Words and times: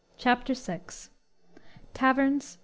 "_CHAPTER 0.17 0.55
VI. 0.55 0.81
TAVERNS. 1.93 2.57